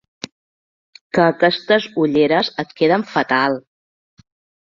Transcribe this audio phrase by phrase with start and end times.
[1.17, 3.59] Que aquestes ulleres et queden fatal!